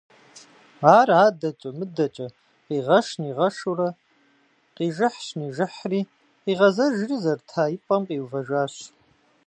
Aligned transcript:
Ар 0.97 1.09
адэкӀэ-мыдэкӀэ 1.25 2.27
къигъэш-нигъэшурэ, 2.65 3.89
къижыхьщ-нижыхьри 4.75 6.01
къигъэзэжри 6.43 7.15
зэрыта 7.23 7.63
и 7.75 7.77
пӀэм 7.85 8.01
къиувэжащ. 8.07 8.75